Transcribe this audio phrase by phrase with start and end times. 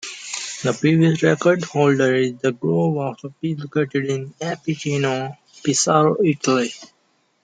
[0.63, 6.71] The previous record holder is the Globe of Peace located in Apecchio, Pesaro, Italy.